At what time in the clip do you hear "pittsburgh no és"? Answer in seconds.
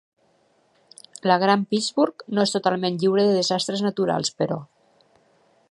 1.73-2.55